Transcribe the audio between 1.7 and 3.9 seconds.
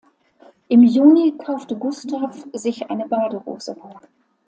Gustav sich eine Badehose.